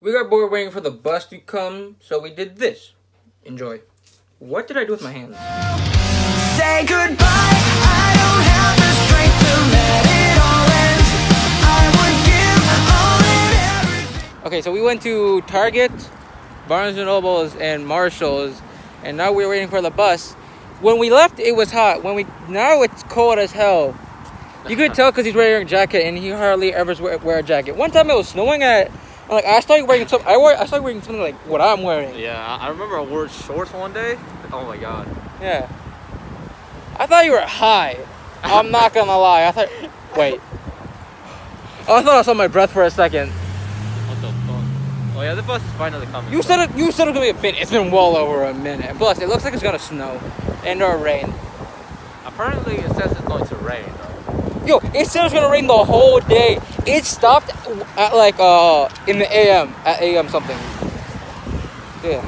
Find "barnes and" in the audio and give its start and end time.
16.68-17.06